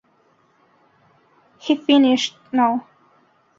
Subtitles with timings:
[1.59, 2.87] He finished no.